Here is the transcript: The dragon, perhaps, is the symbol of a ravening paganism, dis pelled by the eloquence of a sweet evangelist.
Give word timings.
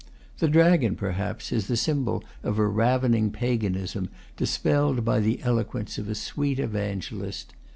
The 0.39 0.47
dragon, 0.47 0.95
perhaps, 0.95 1.51
is 1.51 1.67
the 1.67 1.77
symbol 1.77 2.23
of 2.41 2.57
a 2.57 2.65
ravening 2.65 3.29
paganism, 3.29 4.09
dis 4.35 4.57
pelled 4.57 5.05
by 5.05 5.19
the 5.19 5.39
eloquence 5.43 5.99
of 5.99 6.09
a 6.09 6.15
sweet 6.15 6.57
evangelist. 6.57 7.53